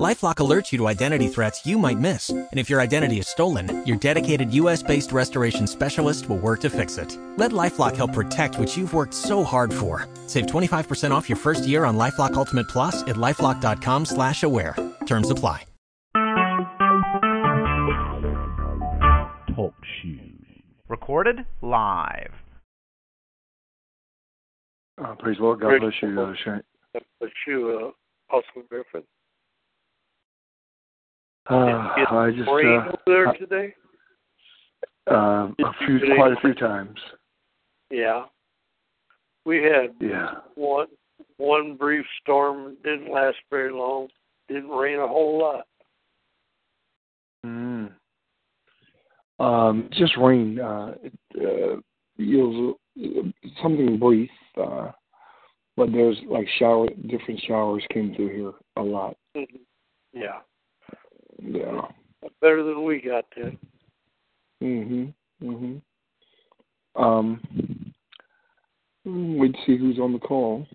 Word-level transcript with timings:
LifeLock 0.00 0.36
alerts 0.36 0.72
you 0.72 0.78
to 0.78 0.88
identity 0.88 1.28
threats 1.28 1.66
you 1.66 1.76
might 1.78 1.98
miss, 1.98 2.30
and 2.30 2.48
if 2.54 2.70
your 2.70 2.80
identity 2.80 3.18
is 3.18 3.28
stolen, 3.28 3.84
your 3.86 3.98
dedicated 3.98 4.50
U.S.-based 4.54 5.12
restoration 5.12 5.66
specialist 5.66 6.28
will 6.30 6.38
work 6.38 6.60
to 6.60 6.70
fix 6.70 6.96
it. 6.96 7.16
Let 7.36 7.52
LifeLock 7.52 7.94
help 7.96 8.14
protect 8.14 8.58
what 8.58 8.74
you've 8.74 8.94
worked 8.94 9.12
so 9.12 9.44
hard 9.44 9.72
for. 9.72 10.08
Save 10.26 10.46
25% 10.46 11.10
off 11.10 11.28
your 11.28 11.36
first 11.36 11.66
year 11.66 11.84
on 11.84 11.98
LifeLock 11.98 12.32
Ultimate 12.34 12.68
Plus 12.68 13.02
at 13.02 13.16
lifeLock.com/slash-aware. 13.16 14.76
Terms 15.06 15.28
apply. 15.30 15.66
Talk 19.54 19.74
shoes. 20.00 20.46
Recorded 20.88 21.44
live. 21.60 22.32
Uh, 25.02 25.14
praise 25.16 25.36
the 25.36 25.42
Lord. 25.42 25.60
God 25.60 25.80
bless 25.80 25.92
you, 26.00 26.18
uh, 26.18 26.34
Shane. 26.42 26.62
God 26.94 27.02
bless 27.20 27.32
you, 27.46 27.92
uh, 28.30 28.34
Austin 28.34 28.62
Griffin. 28.70 29.02
Uh, 31.50 31.54
I 31.54 32.32
just 32.36 32.48
rain 32.50 32.80
uh, 32.80 32.88
over 32.88 32.96
there 33.06 33.32
today? 33.34 33.74
uh, 35.10 35.48
a 35.48 35.72
few, 35.84 36.00
quite 36.16 36.32
a 36.32 36.40
few 36.40 36.54
times. 36.54 36.98
Yeah. 37.90 38.24
We 39.44 39.62
had 39.62 39.94
Yeah. 40.00 40.36
one 40.54 40.86
one 41.38 41.76
brief 41.76 42.06
storm. 42.20 42.76
Didn't 42.84 43.10
last 43.10 43.38
very 43.50 43.72
long. 43.72 44.08
Didn't 44.48 44.70
rain 44.70 44.98
a 44.98 45.08
whole 45.08 45.38
lot. 45.38 45.66
Mm. 47.44 47.92
Um, 49.40 49.88
just 49.92 50.16
rain. 50.16 50.60
Uh, 50.60 50.94
it, 51.02 51.12
uh, 51.36 51.80
was 52.18 52.76
something 53.60 53.98
brief, 53.98 54.30
uh, 54.56 54.92
but 55.76 55.90
there's 55.90 56.18
like 56.28 56.46
shower, 56.58 56.86
different 57.08 57.40
showers 57.48 57.84
came 57.92 58.14
through 58.14 58.28
here 58.28 58.52
a 58.76 58.82
lot. 58.82 59.16
Mhm. 59.36 59.60
Yeah. 60.12 60.40
Yeah. 61.44 61.88
Better 62.40 62.62
than 62.62 62.84
we 62.84 63.00
got 63.00 63.24
then. 63.36 63.58
Mhm. 64.62 65.14
Mhm. 65.42 65.82
Um, 66.94 67.94
we'd 69.04 69.56
see 69.66 69.76
who's 69.76 69.98
on 69.98 70.12
the 70.12 70.18
call. 70.18 70.66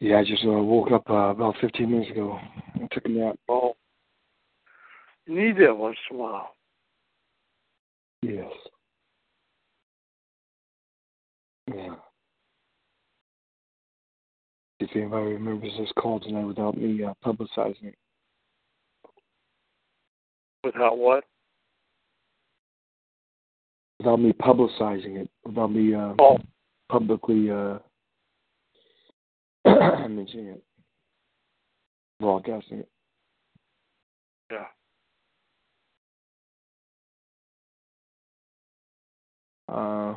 Yeah, 0.00 0.18
I 0.18 0.24
just 0.24 0.44
uh, 0.44 0.50
woke 0.50 0.92
up 0.92 1.08
uh, 1.10 1.30
about 1.30 1.56
15 1.60 1.90
minutes 1.90 2.10
ago. 2.10 2.38
I 2.76 2.86
took 2.92 3.04
a 3.04 3.08
nap. 3.08 3.36
Oh. 3.48 3.76
You 5.26 5.34
need 5.34 5.56
that 5.58 5.76
once 5.76 5.98
in 6.10 6.16
a 6.16 6.18
while. 6.18 6.54
Yes. 8.22 8.52
Yeah. 11.74 11.96
If 14.90 14.96
anybody 14.96 15.32
remembers 15.32 15.72
this 15.78 15.90
call 15.98 16.18
tonight 16.18 16.44
without 16.44 16.76
me 16.78 17.04
uh, 17.04 17.12
publicizing 17.24 17.84
it. 17.88 17.98
Without 20.64 20.96
what? 20.96 21.24
Without 23.98 24.16
me 24.18 24.32
publicizing 24.32 25.16
it. 25.16 25.30
Without 25.44 25.72
me 25.72 25.94
uh, 25.94 26.14
Oh. 26.18 26.38
publicly 26.88 27.50
uh, 27.50 27.78
mentioning 30.08 30.46
it. 30.48 30.62
Broadcasting 32.20 32.78
it. 32.78 32.88
Yeah. 34.50 34.64
Uh, 39.68 40.14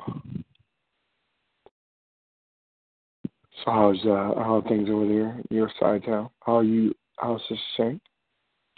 so 3.64 3.72
how's 3.72 4.00
uh 4.06 4.40
how 4.42 4.58
are 4.58 4.68
things 4.68 4.90
over 4.90 5.08
there, 5.08 5.38
your 5.50 5.72
side 5.80 6.04
town? 6.06 6.30
How 6.42 6.58
are 6.58 6.64
you 6.64 6.94
how's 7.18 7.42
this 7.50 7.60
Saint? 7.78 8.02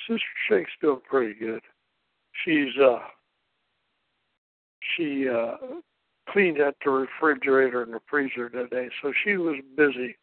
Sister 0.07 0.23
Shake's 0.49 0.71
doing 0.81 0.99
pretty 1.09 1.39
good. 1.39 1.61
She's 2.43 2.75
uh 2.81 2.99
she 4.95 5.27
uh 5.29 5.55
cleaned 6.29 6.61
out 6.61 6.75
the 6.83 6.91
refrigerator 6.91 7.83
and 7.83 7.93
the 7.93 7.99
freezer 8.09 8.49
today, 8.49 8.89
so 9.01 9.13
she 9.23 9.37
was 9.37 9.55
busy. 9.77 10.15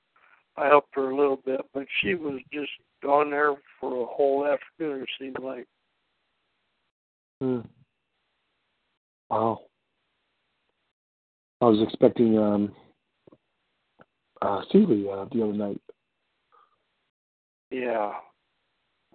I 0.56 0.66
helped 0.66 0.94
her 0.94 1.10
a 1.10 1.16
little 1.16 1.41
bit, 1.44 1.60
but 1.72 1.87
she 2.00 2.15
was 2.15 2.41
just 2.53 2.70
on 3.09 3.31
there 3.31 3.54
for 3.81 4.03
a 4.03 4.06
whole 4.06 4.47
afternoon. 4.47 5.03
It 5.03 5.09
seemed 5.19 5.38
like. 5.38 5.66
Hmm. 7.41 7.60
Wow. 9.31 9.60
I 11.62 11.66
was 11.66 11.81
expecting 11.82 12.37
um 12.38 12.75
Seeley 14.70 15.06
uh 15.10 15.26
the 15.32 15.42
other 15.42 15.53
night. 15.53 15.81
Yeah. 17.70 18.12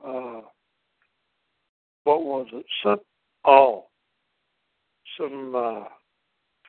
Uh, 0.06 0.42
what 2.04 2.24
was 2.24 2.48
it? 2.54 2.66
Some 2.84 3.00
oh, 3.46 3.86
some 5.18 5.56
uh, 5.56 5.86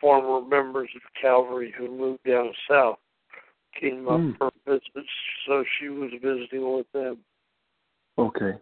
former 0.00 0.46
members 0.46 0.88
of 0.94 1.02
Calvary 1.20 1.74
who 1.76 1.88
moved 1.88 2.24
down 2.24 2.52
south 2.68 2.98
came 3.78 4.08
up 4.08 4.20
Hmm. 4.20 4.32
for 4.38 4.48
a 4.48 4.70
visit, 4.70 5.06
so 5.46 5.64
she 5.78 5.88
was 5.88 6.10
visiting 6.22 6.72
with 6.76 6.90
them. 6.92 7.18
Okay. 8.18 8.52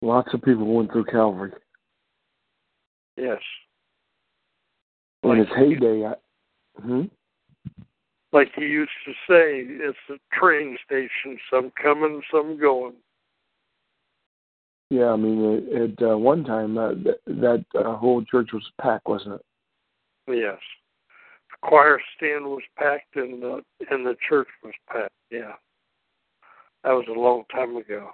Lots 0.00 0.34
of 0.34 0.42
people 0.42 0.74
went 0.74 0.90
through 0.90 1.04
Calvary. 1.04 1.52
Yes, 3.16 3.40
In 5.22 5.30
Like 5.30 5.38
its 5.40 5.50
heyday 5.54 6.04
I 6.06 6.14
hmm? 6.80 7.02
Like 8.32 8.50
he 8.54 8.62
used 8.62 8.90
to 9.04 9.12
say, 9.28 9.64
it's 9.66 9.98
a 10.10 10.16
train 10.36 10.76
station. 10.84 11.38
Some 11.50 11.72
coming, 11.80 12.22
some 12.30 12.58
going. 12.58 12.94
Yeah, 14.90 15.10
I 15.10 15.16
mean 15.16 15.68
at, 15.72 15.82
at 15.82 16.10
uh, 16.10 16.18
one 16.18 16.44
time 16.44 16.76
uh, 16.76 16.90
that 16.90 17.18
that 17.26 17.64
uh, 17.74 17.96
whole 17.96 18.22
church 18.24 18.50
was 18.52 18.68
packed, 18.80 19.08
wasn't 19.08 19.36
it? 19.36 19.40
Yes, 20.28 20.58
the 21.50 21.66
choir 21.66 21.98
stand 22.16 22.44
was 22.44 22.62
packed 22.78 23.16
and 23.16 23.42
the 23.42 23.62
and 23.90 24.04
the 24.06 24.16
church 24.28 24.48
was 24.62 24.74
packed. 24.90 25.12
Yeah, 25.30 25.52
that 26.84 26.92
was 26.92 27.06
a 27.08 27.18
long 27.18 27.44
time 27.50 27.76
ago. 27.76 28.10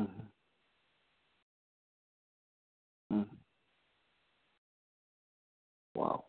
Mm-hmm. 0.00 0.20
Mm. 3.16 3.26
Wow. 5.96 6.24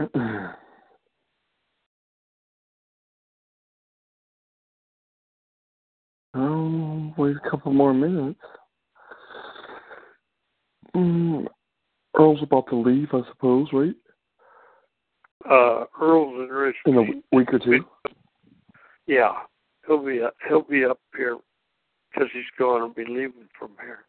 Oh, 6.34 7.12
wait 7.16 7.36
a 7.36 7.50
couple 7.50 7.72
more 7.72 7.92
minutes. 7.92 8.38
Mm, 10.94 11.46
Earl's 12.16 12.42
about 12.42 12.68
to 12.68 12.76
leave, 12.76 13.08
I 13.12 13.22
suppose, 13.30 13.68
right? 13.72 13.94
Uh, 15.48 15.86
Earl's 16.00 16.34
in 16.34 16.48
Richmond. 16.48 17.08
In 17.08 17.22
a 17.32 17.36
week 17.36 17.52
or 17.52 17.58
two. 17.58 17.84
Yeah, 19.06 19.32
he'll 19.86 20.04
be 20.04 20.20
up, 20.20 20.34
he'll 20.48 20.62
be 20.62 20.84
up 20.84 21.00
here 21.16 21.38
because 22.12 22.28
he's 22.32 22.44
going 22.58 22.88
to 22.88 22.94
be 22.94 23.04
leaving 23.04 23.48
from 23.58 23.70
here. 23.82 24.04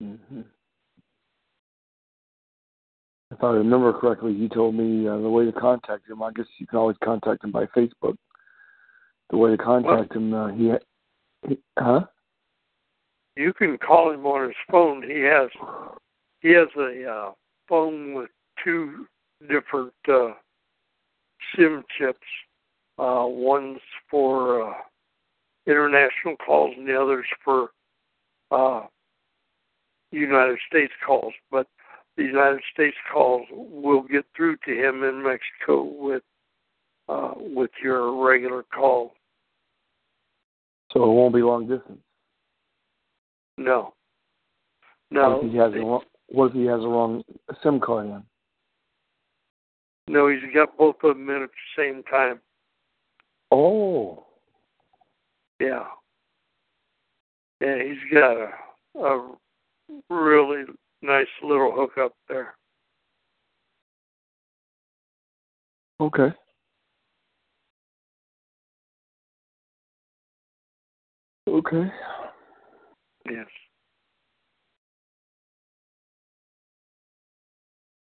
hmm 0.00 0.40
If 3.40 3.44
I 3.44 3.52
remember 3.52 3.94
correctly, 3.94 4.34
he 4.34 4.50
told 4.50 4.74
me 4.74 5.08
uh, 5.08 5.16
the 5.16 5.30
way 5.30 5.46
to 5.46 5.52
contact 5.52 6.06
him. 6.10 6.22
I 6.22 6.30
guess 6.30 6.44
you 6.58 6.66
can 6.66 6.78
always 6.78 6.98
contact 7.02 7.42
him 7.42 7.50
by 7.50 7.64
Facebook. 7.74 8.14
The 9.30 9.38
way 9.38 9.52
to 9.52 9.56
contact 9.56 10.14
him, 10.14 10.34
uh, 10.34 10.48
he, 10.48 10.72
he, 11.48 11.58
huh? 11.78 12.02
You 13.36 13.54
can 13.54 13.78
call 13.78 14.10
him 14.10 14.26
on 14.26 14.48
his 14.48 14.56
phone. 14.70 15.02
He 15.02 15.20
has 15.20 15.48
he 16.40 16.50
has 16.50 16.68
a 16.76 17.10
uh, 17.10 17.32
phone 17.66 18.12
with 18.12 18.28
two 18.62 19.06
different 19.48 19.94
uh, 20.06 20.32
SIM 21.56 21.82
chips. 21.96 22.18
Uh, 22.98 23.24
one's 23.26 23.80
for 24.10 24.68
uh, 24.68 24.74
international 25.66 26.36
calls, 26.44 26.74
and 26.76 26.86
the 26.86 27.00
other's 27.00 27.24
for 27.42 27.70
uh, 28.50 28.82
United 30.12 30.58
States 30.68 30.92
calls. 31.06 31.32
But 31.50 31.66
the 32.16 32.24
United 32.24 32.60
States 32.72 32.96
calls 33.12 33.46
will 33.50 34.02
get 34.02 34.24
through 34.36 34.56
to 34.66 34.72
him 34.72 35.02
in 35.02 35.22
Mexico 35.22 35.82
with 35.82 36.22
uh, 37.08 37.32
with 37.36 37.70
your 37.82 38.24
regular 38.24 38.62
call. 38.62 39.12
So 40.92 41.04
it 41.04 41.14
won't 41.14 41.34
be 41.34 41.42
long 41.42 41.68
distance. 41.68 42.00
No, 43.56 43.94
no. 45.10 45.40
He 45.42 45.56
has 45.56 45.72
a 45.72 45.76
long, 45.76 46.02
What 46.28 46.46
if 46.46 46.52
he 46.52 46.64
has 46.66 46.80
the 46.80 46.88
wrong 46.88 47.22
SIM 47.62 47.80
card 47.80 48.06
in? 48.06 48.22
No, 50.08 50.28
he's 50.28 50.40
got 50.54 50.76
both 50.76 50.96
of 51.02 51.16
them 51.16 51.30
in 51.30 51.42
at 51.42 51.50
the 51.50 51.82
same 51.82 52.02
time. 52.04 52.40
Oh. 53.50 54.26
Yeah. 55.60 55.84
Yeah, 57.60 57.82
he's 57.82 58.12
got 58.12 58.36
a 58.36 58.50
a 58.98 59.34
really 60.08 60.64
nice 61.02 61.26
little 61.42 61.72
hookup 61.74 62.12
there. 62.28 62.54
Okay. 66.00 66.32
Okay. 71.48 71.90
Yes. 73.30 73.46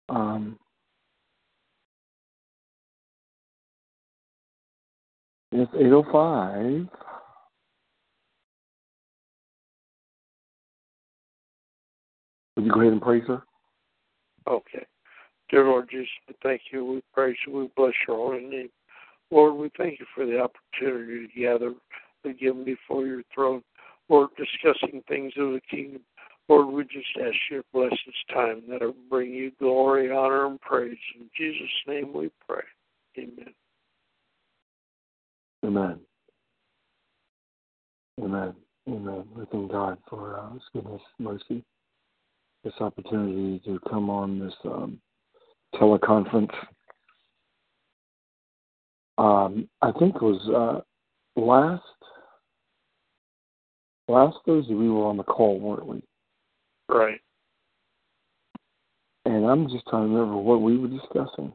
Um. 0.09 0.57
It's 5.51 5.71
eight 5.79 5.91
oh 5.91 6.05
five. 6.11 6.87
Would 12.59 12.65
you 12.65 12.73
go 12.73 12.81
ahead 12.81 12.91
and 12.91 13.01
pray, 13.01 13.21
sir? 13.25 13.41
Okay. 14.45 14.85
Dear 15.49 15.63
Lord 15.63 15.89
Jesus, 15.89 16.09
we 16.27 16.35
thank 16.43 16.61
you, 16.73 16.83
we 16.83 17.01
praise 17.13 17.37
you, 17.47 17.53
we 17.53 17.69
bless 17.77 17.93
your 18.05 18.17
holy 18.17 18.43
name. 18.43 18.69
Lord, 19.31 19.55
we 19.55 19.71
thank 19.77 20.01
you 20.01 20.05
for 20.13 20.25
the 20.25 20.41
opportunity 20.41 21.27
to 21.27 21.39
gather 21.39 21.73
again 22.25 22.65
before 22.65 23.05
your 23.05 23.21
throne. 23.33 23.63
Lord, 24.09 24.31
discussing 24.35 25.01
things 25.07 25.31
of 25.37 25.53
the 25.53 25.61
kingdom. 25.71 26.01
Lord, 26.49 26.67
we 26.67 26.83
just 26.83 27.07
ask 27.15 27.37
you 27.49 27.59
to 27.59 27.65
bless 27.71 27.91
this 27.91 28.15
time 28.33 28.63
that 28.67 28.81
will 28.81 28.93
bring 29.09 29.31
you 29.31 29.53
glory, 29.57 30.11
honor, 30.11 30.45
and 30.45 30.59
praise. 30.59 30.97
In 31.17 31.29
Jesus' 31.37 31.69
name 31.87 32.11
we 32.11 32.29
pray. 32.45 32.63
Amen. 33.17 33.53
Amen. 35.63 35.99
Amen. 38.21 38.53
Amen. 38.89 39.23
We 39.33 39.45
thank 39.49 39.71
God 39.71 39.97
for 40.09 40.37
uh, 40.37 40.53
His 40.55 40.63
goodness, 40.73 41.01
mercy, 41.19 41.63
this 42.63 42.73
opportunity 42.79 43.61
to 43.65 43.79
come 43.89 44.09
on 44.09 44.39
this 44.39 44.53
um, 44.65 44.99
teleconference. 45.75 46.53
Um, 49.17 49.67
I 49.81 49.91
think 49.91 50.15
it 50.15 50.21
was 50.21 50.83
uh, 51.35 51.39
last 51.39 51.83
last 54.07 54.37
Thursday 54.45 54.73
we 54.73 54.89
were 54.89 55.05
on 55.05 55.17
the 55.17 55.23
call, 55.23 55.59
weren't 55.59 55.85
we? 55.85 56.03
Right. 56.87 57.19
And 59.25 59.45
I'm 59.45 59.69
just 59.69 59.85
trying 59.87 60.07
to 60.07 60.13
remember 60.13 60.37
what 60.37 60.61
we 60.61 60.77
were 60.77 60.87
discussing. 60.87 61.53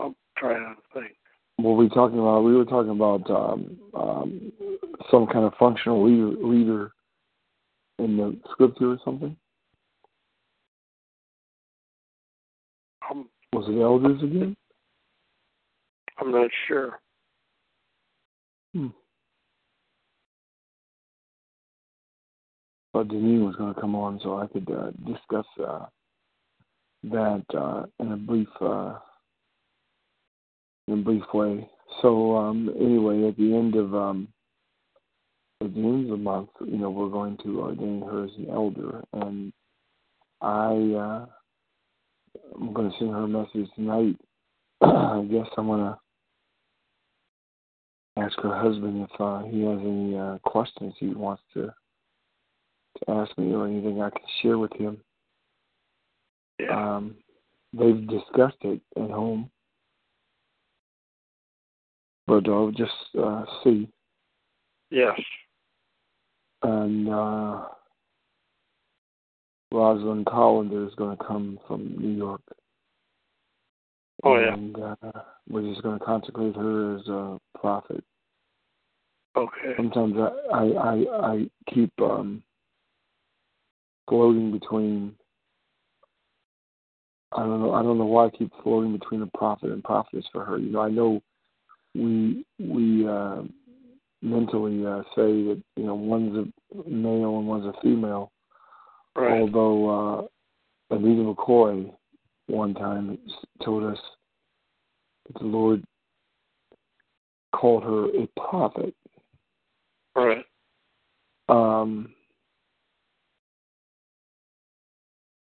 I'm 0.00 0.14
trying 0.36 0.76
to 0.76 1.00
think. 1.00 1.14
What 1.56 1.70
were 1.70 1.84
we 1.84 1.88
talking 1.88 2.18
about? 2.18 2.42
We 2.42 2.56
were 2.56 2.64
talking 2.64 2.90
about 2.90 3.30
um, 3.30 3.78
um, 3.94 4.52
some 5.10 5.26
kind 5.26 5.44
of 5.44 5.54
functional 5.58 6.04
leader, 6.04 6.36
leader 6.44 6.92
in 7.98 8.16
the 8.16 8.36
scripture 8.52 8.92
or 8.92 8.98
something. 9.04 9.36
I'm, 13.08 13.28
Was 13.52 13.66
it 13.68 13.80
elders 13.80 14.22
again? 14.22 14.56
I'm 16.18 16.30
not 16.30 16.50
sure. 16.66 17.00
Hmm. 18.74 18.88
But 22.92 23.08
Denise 23.08 23.42
was 23.42 23.56
going 23.56 23.74
to 23.74 23.80
come 23.80 23.96
on 23.96 24.20
so 24.22 24.38
I 24.38 24.46
could 24.46 24.70
uh, 24.70 24.90
discuss 25.04 25.46
uh, 25.64 25.86
that 27.04 27.44
uh, 27.52 27.86
in 27.98 28.12
a 28.12 28.16
brief 28.16 28.48
uh, 28.60 28.94
in 30.86 30.94
a 30.94 31.02
brief 31.02 31.24
way. 31.32 31.68
So 32.02 32.36
um, 32.36 32.70
anyway, 32.78 33.28
at 33.28 33.36
the 33.36 33.54
end 33.54 33.74
of 33.74 33.94
um, 33.94 34.28
at 35.60 35.74
the 35.74 35.80
end 35.80 36.04
of 36.04 36.10
the 36.10 36.16
month, 36.16 36.50
you 36.60 36.78
know, 36.78 36.90
we're 36.90 37.08
going 37.08 37.36
to 37.44 37.60
ordain 37.60 38.02
her 38.02 38.24
as 38.24 38.30
the 38.38 38.50
elder, 38.50 39.02
and 39.12 39.52
I 40.40 40.72
uh, 40.72 41.26
I'm 42.54 42.72
going 42.72 42.90
to 42.90 42.98
send 42.98 43.12
her 43.12 43.24
a 43.24 43.28
message 43.28 43.68
tonight. 43.74 44.16
I 44.80 45.26
guess 45.30 45.46
I'm 45.56 45.66
going 45.66 45.80
to 45.80 45.98
ask 48.16 48.38
her 48.40 48.56
husband 48.56 49.08
if 49.10 49.20
uh, 49.20 49.42
he 49.44 49.62
has 49.62 49.78
any 49.80 50.16
uh, 50.16 50.38
questions 50.38 50.94
he 50.98 51.08
wants 51.08 51.42
to 51.54 51.72
to 52.98 53.10
ask 53.10 53.36
me 53.36 53.52
or 53.52 53.66
anything 53.66 54.00
I 54.00 54.10
can 54.10 54.22
share 54.40 54.58
with 54.58 54.72
him. 54.74 54.98
Yeah. 56.60 56.96
Um, 56.96 57.16
they've 57.72 58.06
discussed 58.06 58.58
it 58.62 58.80
at 58.96 59.10
home, 59.10 59.50
but 62.28 62.48
I'll 62.48 62.70
just 62.70 62.92
uh, 63.18 63.44
see. 63.64 63.88
yes. 64.90 65.20
And 66.64 67.08
uh, 67.10 67.66
Rosalind 69.70 70.24
Collender 70.24 70.88
is 70.88 70.94
going 70.94 71.16
to 71.16 71.24
come 71.24 71.58
from 71.68 71.94
New 71.98 72.16
York. 72.16 72.40
Oh, 74.22 74.38
yeah. 74.38 74.54
And 74.54 74.76
uh, 74.80 74.96
we're 75.48 75.68
just 75.68 75.82
going 75.82 75.98
to 75.98 76.04
consecrate 76.04 76.56
her 76.56 76.96
as 76.96 77.06
a 77.08 77.38
prophet. 77.58 78.02
Okay. 79.36 79.74
Sometimes 79.76 80.14
I 80.16 80.56
I 80.56 80.64
I, 80.64 81.32
I 81.32 81.46
keep 81.72 81.92
um, 82.00 82.42
floating 84.08 84.52
between. 84.52 85.14
I 87.32 87.40
don't 87.40 87.60
know. 87.60 87.74
I 87.74 87.82
don't 87.82 87.98
know 87.98 88.04
why 88.04 88.26
I 88.26 88.30
keep 88.30 88.52
floating 88.62 88.96
between 88.96 89.22
a 89.22 89.38
prophet 89.38 89.70
and 89.70 89.82
prophetess 89.82 90.24
for 90.32 90.44
her. 90.44 90.56
You 90.56 90.70
know, 90.70 90.80
I 90.80 90.88
know 90.88 91.20
we 91.94 92.46
we 92.60 93.06
uh, 93.06 93.42
mentally 94.24 94.84
uh, 94.86 95.02
say 95.14 95.44
that 95.44 95.62
you 95.76 95.84
know 95.84 95.94
one's 95.94 96.36
a 96.36 96.88
male 96.88 97.38
and 97.38 97.46
one's 97.46 97.66
a 97.66 97.80
female. 97.82 98.32
Right. 99.14 99.40
Although 99.40 100.28
uh, 100.90 100.94
Anita 100.94 101.22
McCoy 101.22 101.92
one 102.46 102.74
time 102.74 103.18
told 103.64 103.84
us 103.84 103.98
that 105.26 105.38
the 105.38 105.46
Lord 105.46 105.84
called 107.54 107.84
her 107.84 108.06
a 108.06 108.26
prophet. 108.36 108.94
Right. 110.16 110.44
Um, 111.48 112.12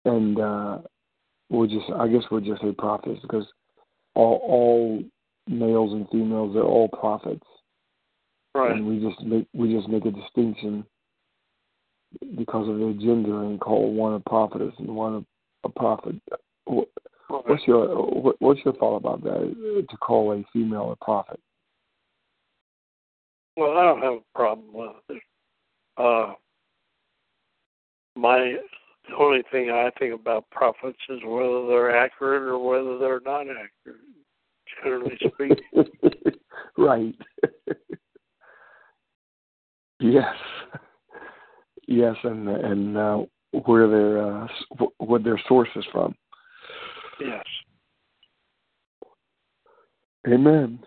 and 0.04 0.40
uh, 0.40 0.78
we're 1.50 1.66
just, 1.66 1.86
I 1.96 2.08
guess 2.08 2.22
we're 2.30 2.40
just 2.40 2.62
a 2.62 2.72
prophets 2.72 3.20
because 3.22 3.46
all, 4.14 4.40
all 4.42 5.02
males 5.46 5.92
and 5.92 6.08
females, 6.10 6.54
they're 6.54 6.62
all 6.62 6.88
prophets. 6.88 7.46
Right. 8.54 8.72
And 8.72 8.86
we 8.86 8.98
just 8.98 9.20
make, 9.22 9.46
we 9.52 9.74
just 9.74 9.88
make 9.88 10.04
a 10.06 10.10
distinction 10.10 10.84
because 12.36 12.68
of 12.68 12.78
their 12.78 12.92
gender 12.92 13.44
and 13.44 13.60
call 13.60 13.92
one 13.92 14.14
a 14.14 14.20
prophetess 14.20 14.74
and 14.78 14.88
one 14.88 15.14
a, 15.64 15.68
a 15.68 15.70
prophet. 15.70 16.16
What's 16.66 17.66
your 17.66 17.86
what, 18.06 18.36
what's 18.40 18.60
your 18.64 18.74
thought 18.74 18.96
about 18.96 19.22
that? 19.22 19.86
To 19.88 19.96
call 19.98 20.32
a 20.32 20.44
female 20.52 20.90
a 20.90 21.04
prophet? 21.04 21.38
Well, 23.56 23.78
I 23.78 23.84
don't 23.84 24.02
have 24.02 24.14
a 24.14 24.36
problem 24.38 24.72
with 24.72 25.16
it. 25.16 25.22
Uh, 25.96 26.32
my 28.16 28.56
the 29.08 29.16
only 29.16 29.42
thing 29.50 29.70
I 29.70 29.90
think 29.98 30.14
about 30.14 30.50
prophets 30.50 30.98
is 31.08 31.20
whether 31.24 31.66
they're 31.66 31.96
accurate 31.96 32.42
or 32.42 32.58
whether 32.58 32.98
they're 32.98 33.20
not 33.20 33.42
accurate. 33.42 34.00
Generally 34.82 35.18
speaking. 35.34 36.34
right. 36.76 37.14
yes. 40.00 40.34
Yes, 41.86 42.16
and 42.24 42.48
and 42.48 42.96
uh, 42.96 43.18
where 43.64 43.88
their 43.88 44.22
uh, 44.22 44.46
what 44.98 45.24
their 45.24 45.40
source 45.48 45.68
is 45.74 45.84
from. 45.92 46.14
Yes. 47.20 47.44
Amen. 50.28 50.78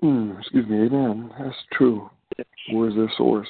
Hmm, 0.00 0.32
excuse 0.38 0.66
me. 0.68 0.86
Amen. 0.86 1.32
That's 1.38 1.56
true. 1.72 2.10
Yes. 2.36 2.46
Where's 2.72 2.94
their 2.94 3.12
source? 3.16 3.48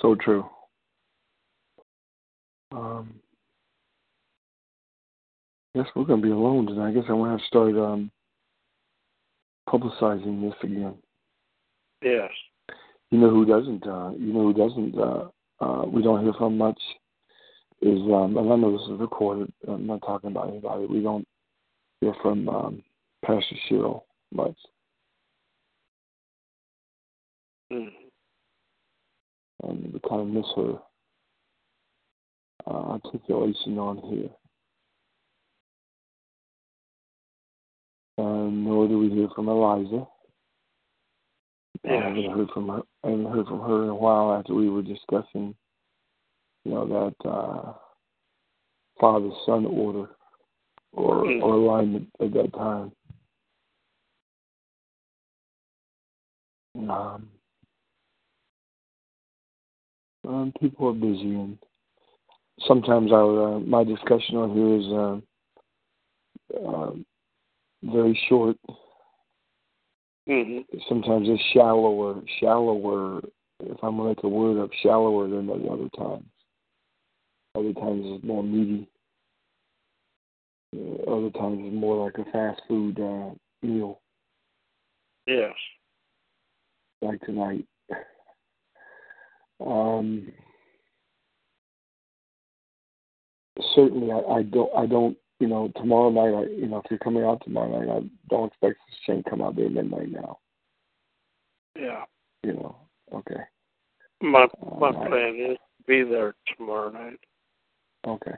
So 0.00 0.16
true. 0.16 0.44
Um, 2.72 3.14
guess 5.74 5.86
we're 5.94 6.04
going 6.04 6.20
to 6.20 6.26
be 6.26 6.32
alone 6.32 6.66
tonight. 6.66 6.88
I 6.88 6.92
guess 6.92 7.04
I'm 7.08 7.16
going 7.16 7.26
to 7.26 7.30
have 7.32 7.40
to 7.40 7.46
start 7.46 7.76
um, 7.76 8.10
publicizing 9.68 10.42
this 10.42 10.54
again. 10.62 10.94
Yes. 12.02 12.30
You 13.10 13.18
know 13.18 13.30
who 13.30 13.44
doesn't? 13.44 13.86
Uh, 13.86 14.10
you 14.18 14.32
know 14.32 14.52
who 14.52 14.54
doesn't? 14.54 14.98
Uh, 14.98 15.28
uh, 15.60 15.86
we 15.86 16.02
don't 16.02 16.22
hear 16.22 16.32
from 16.34 16.58
much. 16.58 16.80
Is 17.80 18.00
um, 18.12 18.36
and 18.36 18.52
I 18.52 18.56
know 18.56 18.72
this 18.72 18.86
is 18.88 19.00
recorded. 19.00 19.52
I'm 19.66 19.86
not 19.86 20.02
talking 20.02 20.30
about 20.30 20.50
anybody. 20.50 20.86
We 20.86 21.02
don't 21.02 21.26
hear 22.00 22.14
from 22.22 22.48
um, 22.48 22.82
Pastor 23.24 23.56
Cheryl 23.68 24.02
much. 24.32 24.56
Mm. 27.72 27.88
And 29.64 29.92
we 29.92 30.00
kind 30.08 30.22
of 30.22 30.26
miss 30.28 30.46
her 30.56 30.78
uh, 32.66 32.70
articulation 32.70 33.78
on 33.78 33.98
here. 33.98 34.30
From 39.34 39.48
Eliza. 39.48 40.06
Yeah. 41.84 41.92
I 41.96 42.08
haven't 42.08 42.30
heard 42.30 42.50
from 42.50 42.68
her. 42.68 42.82
I 43.04 43.10
haven't 43.10 43.32
heard 43.32 43.46
from 43.46 43.60
her 43.60 43.82
in 43.84 43.88
a 43.88 43.94
while 43.94 44.34
after 44.34 44.54
we 44.54 44.68
were 44.68 44.82
discussing, 44.82 45.54
you 46.64 46.72
know, 46.72 46.86
that 46.86 47.28
uh, 47.28 47.72
father-son 49.00 49.66
order 49.66 50.08
or 50.92 51.24
Mm. 51.24 51.42
or 51.42 51.54
alignment 51.54 52.08
at 52.20 52.32
that 52.34 52.52
time. 52.52 52.92
Um, 56.74 57.28
um, 60.26 60.52
people 60.60 60.88
are 60.88 60.92
busy, 60.92 61.34
and 61.34 61.58
sometimes 62.66 63.12
our 63.12 63.56
uh, 63.56 63.60
my 63.60 63.84
discussion 63.84 64.36
on 64.36 64.54
here 64.54 64.76
is 64.78 64.86
uh, 64.92 66.68
uh, 66.68 66.92
very 67.82 68.18
short. 68.28 68.56
Hmm 70.26 70.58
Sometimes 70.88 71.28
it's 71.28 71.42
shallower, 71.52 72.20
shallower. 72.40 73.20
If 73.60 73.76
I'm 73.82 73.96
gonna 73.96 74.10
make 74.10 74.22
a 74.24 74.28
word 74.28 74.62
up, 74.62 74.70
shallower 74.82 75.28
than 75.28 75.46
the 75.46 75.54
other 75.68 75.88
times. 75.96 76.26
Other 77.54 77.72
times 77.74 78.02
it's 78.06 78.24
more 78.24 78.42
meaty. 78.42 78.88
Other 81.06 81.30
times 81.30 81.60
it's 81.62 81.74
more 81.74 82.04
like 82.04 82.18
a 82.18 82.30
fast 82.30 82.62
food 82.66 82.98
uh, 82.98 83.30
meal, 83.64 84.00
Yes. 85.26 85.52
like 87.02 87.20
tonight. 87.22 87.66
Um, 89.60 90.32
certainly, 93.74 94.10
I, 94.10 94.18
I 94.18 94.42
don't. 94.42 94.70
I 94.76 94.86
don't. 94.86 95.16
You 95.42 95.48
know, 95.48 95.72
tomorrow 95.74 96.10
night. 96.10 96.38
I, 96.38 96.42
you 96.52 96.68
know, 96.68 96.76
if 96.76 96.84
you're 96.88 97.00
coming 97.00 97.24
out 97.24 97.42
tomorrow 97.42 97.80
night, 97.80 97.88
I 97.88 98.08
don't 98.30 98.46
expect 98.46 98.78
this 98.86 98.96
chain 99.04 99.24
to 99.24 99.30
come 99.30 99.42
out 99.42 99.56
there 99.56 99.68
midnight 99.68 100.12
now. 100.12 100.38
Yeah. 101.74 102.04
You 102.44 102.52
know. 102.52 102.76
Okay. 103.12 103.40
My 104.20 104.46
my 104.78 104.90
Um, 104.90 105.06
plan 105.08 105.34
is 105.40 105.56
to 105.56 105.84
be 105.88 106.04
there 106.04 106.36
tomorrow 106.56 106.90
night. 106.92 107.18
Okay. 108.06 108.36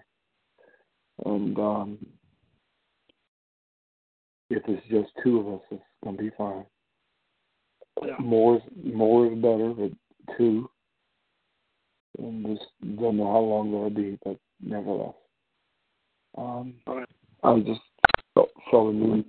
And 1.26 1.58
um, 1.58 2.06
if 4.48 4.62
it's 4.66 4.88
just 4.88 5.10
two 5.22 5.40
of 5.40 5.60
us, 5.60 5.66
it's 5.72 5.82
gonna 6.02 6.16
be 6.16 6.30
fine. 6.38 6.64
Yeah. 8.02 8.16
More, 8.18 8.62
more 8.82 9.26
is 9.26 9.34
better, 9.42 9.74
but 9.74 10.36
two. 10.38 10.70
And 12.16 12.46
just 12.46 12.64
don't 12.96 13.18
know 13.18 13.30
how 13.30 13.40
long 13.40 13.72
that'll 13.72 13.90
be, 13.90 14.18
but 14.24 14.38
nevertheless. 14.62 15.16
Um, 16.36 16.74
right. 16.86 17.08
I 17.42 17.60
just 17.60 17.80
felt, 18.34 18.50
felt 18.70 18.94
a. 18.94 19.24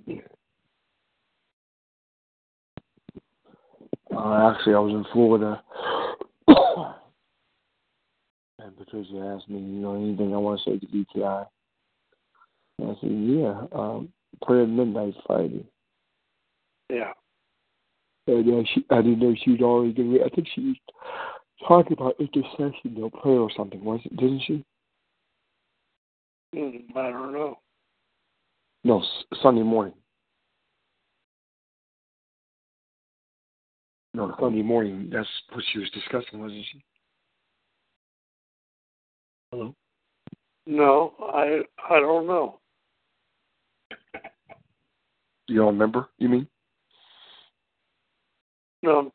Uh, 4.14 4.52
actually, 4.52 4.74
I 4.74 4.78
was 4.78 4.92
in 4.92 5.04
Florida, 5.12 5.62
and 8.58 8.76
Patricia 8.76 9.34
asked 9.36 9.48
me, 9.50 9.58
you 9.58 9.80
know, 9.82 9.94
anything 9.94 10.32
I 10.34 10.38
want 10.38 10.60
to 10.60 10.70
say 10.70 10.78
to 10.78 10.86
DTI. 10.86 11.46
And 12.78 12.90
I 12.90 12.94
said, 13.00 13.10
yeah, 13.10 13.66
um, 13.78 14.08
prayer 14.42 14.62
at 14.62 14.68
midnight 14.68 15.14
Friday. 15.26 15.66
Yeah. 16.90 17.12
And 18.26 18.48
uh, 18.48 18.62
she, 18.74 18.84
I 18.90 18.96
didn't 19.02 19.20
know 19.20 19.34
she 19.44 19.52
was 19.52 19.60
already. 19.60 20.20
I 20.24 20.28
think 20.34 20.48
she 20.54 20.60
was 20.60 20.76
talking 21.66 21.92
about 21.92 22.18
intercession, 22.18 22.74
you 22.84 23.02
know, 23.02 23.10
prayer 23.10 23.38
or 23.38 23.50
something, 23.56 23.84
was 23.84 24.00
it? 24.04 24.16
Didn't 24.16 24.42
she? 24.46 24.64
Mm, 26.56 26.96
I 26.96 27.10
don't 27.10 27.32
know. 27.32 27.58
No, 28.84 29.00
s- 29.00 29.38
Sunday 29.42 29.62
morning. 29.62 29.94
No, 34.14 34.34
Sunday 34.40 34.62
morning. 34.62 35.10
That's 35.12 35.28
what 35.52 35.62
she 35.72 35.78
was 35.78 35.90
discussing, 35.90 36.40
wasn't 36.40 36.64
she? 36.72 36.82
Hello. 39.50 39.74
No, 40.66 41.12
I 41.20 41.60
I 41.90 42.00
don't 42.00 42.26
know. 42.26 42.60
You 45.48 45.56
don't 45.56 45.74
remember? 45.74 46.08
You 46.18 46.28
mean? 46.28 46.48
No, 48.82 48.98
I'm 48.98 49.12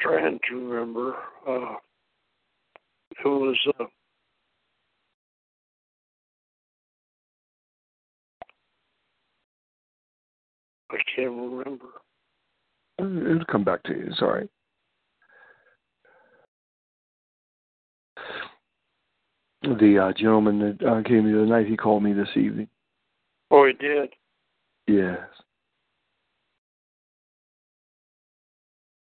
trying 0.00 0.38
to 0.48 0.54
remember. 0.54 1.14
Uh, 1.46 1.74
it 3.10 3.24
was 3.26 3.56
uh, 3.80 3.84
I 10.90 10.96
can't 11.14 11.30
remember. 11.30 11.86
It'll 12.98 13.44
come 13.50 13.64
back 13.64 13.82
to 13.84 13.92
you. 13.92 14.06
It's 14.08 14.22
all 14.22 14.32
right. 14.32 14.48
The 19.62 19.98
uh, 19.98 20.12
gentleman 20.12 20.58
that 20.60 20.86
uh, 20.86 21.02
came 21.02 21.24
the 21.30 21.36
other 21.36 21.46
night, 21.46 21.66
he 21.66 21.76
called 21.76 22.02
me 22.02 22.12
this 22.12 22.28
evening. 22.36 22.68
Oh, 23.50 23.66
he 23.66 23.72
did. 23.72 24.10
Yes. 24.86 25.18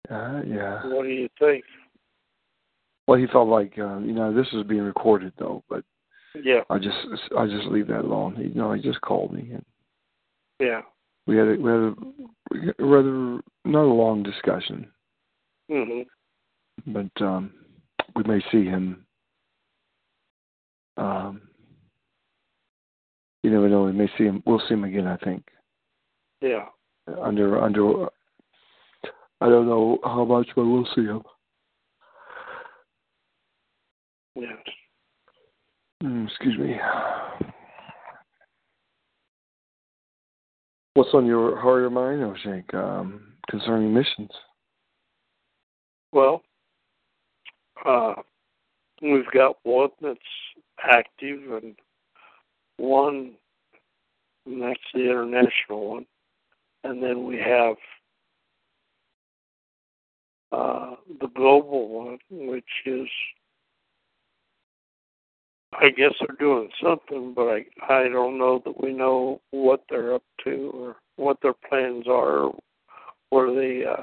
Uh, 0.08 0.42
yeah. 0.46 0.86
What 0.86 1.02
do 1.04 1.08
you 1.08 1.28
think? 1.38 1.64
Well, 3.06 3.18
he 3.18 3.26
felt 3.26 3.48
like 3.48 3.72
uh, 3.78 3.98
you 3.98 4.12
know 4.12 4.32
this 4.32 4.46
is 4.52 4.62
being 4.64 4.82
recorded 4.82 5.32
though, 5.38 5.64
but 5.68 5.84
Yeah, 6.40 6.60
I 6.70 6.78
just 6.78 6.96
I 7.36 7.46
just 7.46 7.66
leave 7.66 7.88
that 7.88 8.04
alone. 8.04 8.36
He, 8.36 8.44
you 8.44 8.54
know, 8.54 8.72
he 8.72 8.80
just 8.80 9.00
called 9.00 9.32
me 9.32 9.50
and 9.52 9.64
yeah. 10.60 10.82
We 11.26 11.36
had 11.36 11.48
a, 11.48 11.56
we 11.56 11.70
had 11.70 12.74
a 12.78 12.84
rather 12.84 13.40
not 13.64 13.84
a 13.84 13.94
long 13.94 14.22
discussion, 14.22 14.90
Mhm. 15.70 16.06
but 16.86 17.22
um, 17.22 17.52
we 18.16 18.22
may 18.24 18.40
see 18.50 18.64
him. 18.64 19.06
Um, 20.96 21.48
you 23.42 23.50
never 23.50 23.68
know. 23.68 23.84
We 23.84 23.92
may 23.92 24.08
see 24.18 24.24
him. 24.24 24.42
We'll 24.46 24.60
see 24.60 24.74
him 24.74 24.84
again. 24.84 25.06
I 25.06 25.16
think 25.18 25.48
Yeah. 26.40 26.68
under 27.20 27.60
under. 27.62 28.08
I 29.40 29.48
don't 29.48 29.66
know 29.66 29.98
how 30.04 30.24
much, 30.24 30.48
but 30.54 30.66
we'll 30.66 30.86
see 30.94 31.04
him. 31.04 31.22
Yes. 34.36 34.58
Mm, 36.02 36.26
excuse 36.26 36.58
me. 36.58 36.78
What's 41.02 41.14
on 41.14 41.26
your 41.26 41.60
heart 41.60 41.82
or 41.82 41.90
mind, 41.90 42.20
Oshank, 42.20 42.72
um, 42.74 43.32
concerning 43.50 43.92
missions? 43.92 44.30
Well, 46.12 46.42
uh, 47.84 48.14
we've 49.02 49.28
got 49.34 49.56
one 49.64 49.88
that's 50.00 50.20
active 50.80 51.40
and 51.60 51.74
one, 52.76 53.32
and 54.46 54.62
that's 54.62 54.78
the 54.94 55.10
international 55.10 55.90
one. 55.90 56.06
And 56.84 57.02
then 57.02 57.26
we 57.26 57.36
have 57.36 57.74
uh, 60.52 60.94
the 61.20 61.26
global 61.34 61.88
one, 61.88 62.18
which 62.30 62.64
is, 62.86 63.08
I 65.74 65.88
guess 65.90 66.12
they're 66.20 66.36
doing 66.38 66.68
something, 66.82 67.32
but 67.34 67.48
I, 67.48 67.64
I 67.88 68.08
don't 68.08 68.38
know 68.38 68.60
that 68.64 68.80
we 68.82 68.92
know 68.92 69.40
what 69.50 69.82
they're 69.88 70.14
up 70.14 70.22
to 70.44 70.70
or 70.74 70.96
what 71.16 71.38
their 71.42 71.54
plans 71.68 72.06
are, 72.06 72.44
or 72.44 72.54
what 73.30 73.54
they, 73.54 73.84
uh, 73.84 74.02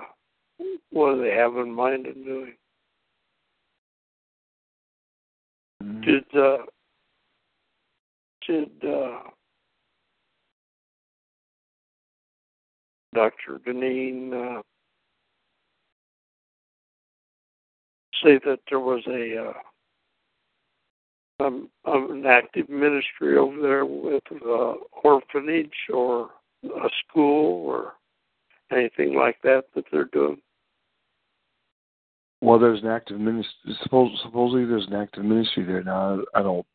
what 0.92 1.16
do 1.16 1.22
they 1.22 1.32
have 1.32 1.56
in 1.58 1.72
mind 1.72 2.08
of 2.08 2.16
doing. 2.16 2.54
Mm. 5.84 6.04
Did 6.04 6.40
uh, 6.40 6.58
did 8.48 8.72
uh, 8.84 9.20
Dr. 13.14 13.60
Deneen 13.66 14.34
uh, 14.34 14.62
say 18.24 18.40
that 18.46 18.60
there 18.70 18.80
was 18.80 19.04
a 19.08 19.50
uh, 19.50 19.54
um, 21.40 21.70
an 21.86 22.26
active 22.26 22.70
ministry 22.70 23.38
over 23.38 23.62
there 23.62 23.86
with 23.86 24.24
uh, 24.46 24.74
orphanage 25.04 25.74
or 25.94 26.30
a 26.64 26.90
school 27.08 27.66
or 27.66 27.94
anything 28.72 29.16
like 29.16 29.38
that 29.44 29.64
that 29.76 29.86
they're 29.92 30.06
doing? 30.06 30.38
Well, 32.42 32.60
there's 32.60 32.82
an 32.82 32.88
active 32.90 33.20
ministry. 33.20 33.76
Suppose, 33.84 34.12
supposedly, 34.24 34.66
there's 34.66 34.88
an 34.88 34.96
active 34.96 35.26
ministry 35.26 35.66
there 35.66 35.84
now. 35.84 36.22
I 36.34 36.42
don't. 36.42 36.66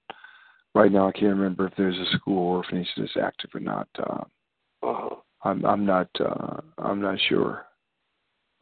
Right 0.75 0.90
now, 0.90 1.09
I 1.09 1.12
can't 1.12 1.37
remember 1.37 1.68
if 1.68 1.75
there's 1.76 1.97
a 1.97 2.16
school 2.16 2.38
or 2.38 2.56
orphanage 2.59 2.88
that's 2.97 3.16
active 3.23 3.50
or 3.54 3.61
not. 3.61 3.88
Uh, 3.99 4.25
Uh-huh. 4.83 5.16
I'm 5.44 5.64
I'm 5.64 5.87
not 5.87 6.09
uh, 6.21 6.61
I'm 6.78 7.00
not 7.00 7.18
sure. 7.28 7.64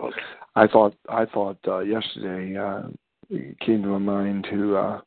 Okay. 0.00 0.20
I 0.54 0.66
thought 0.66 0.94
I 1.08 1.24
thought 1.26 1.58
uh, 1.66 1.78
yesterday 1.80 2.56
uh, 2.56 2.88
it 3.30 3.58
came 3.60 3.82
to 3.82 3.88
my 3.88 3.98
mind 3.98 4.46
to 4.50 4.76
uh, 4.76 5.00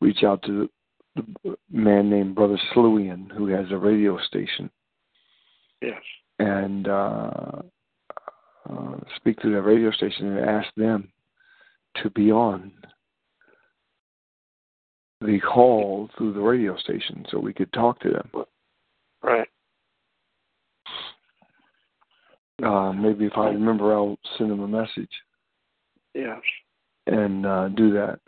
reach 0.00 0.22
out 0.24 0.42
to 0.42 0.68
the, 1.16 1.56
man 1.70 2.08
named 2.10 2.34
Brother 2.34 2.58
Slewion 2.72 3.30
who 3.30 3.48
has 3.48 3.66
a 3.70 3.76
radio 3.76 4.18
station. 4.20 4.70
Yes. 5.82 6.00
And 6.38 6.86
uh, 6.86 7.62
uh, 8.70 8.96
speak 9.16 9.40
to 9.40 9.50
the 9.50 9.62
radio 9.62 9.90
station 9.90 10.36
and 10.36 10.48
ask 10.48 10.68
them 10.76 11.10
to 12.02 12.10
be 12.10 12.30
on 12.30 12.72
the 15.20 15.40
call 15.40 16.08
through 16.16 16.32
the 16.32 16.40
radio 16.40 16.76
station 16.76 17.26
so 17.30 17.38
we 17.38 17.52
could 17.52 17.72
talk 17.72 17.98
to 18.00 18.10
them. 18.10 18.30
Right. 19.22 19.48
Uh, 22.62 22.92
maybe 22.92 23.24
if 23.24 23.36
I 23.36 23.48
remember, 23.48 23.92
I'll 23.92 24.18
send 24.36 24.50
them 24.50 24.60
a 24.60 24.68
message. 24.68 25.10
Yes. 26.14 26.40
And 27.06 27.46
uh, 27.46 27.68
do 27.68 27.92
that. 27.92 28.20